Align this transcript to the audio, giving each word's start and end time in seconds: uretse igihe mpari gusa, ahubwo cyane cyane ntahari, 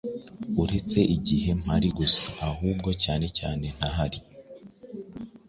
uretse 0.61 0.99
igihe 1.15 1.49
mpari 1.61 1.89
gusa, 1.97 2.27
ahubwo 2.49 2.89
cyane 3.03 3.27
cyane 3.37 3.65
ntahari, 3.77 4.19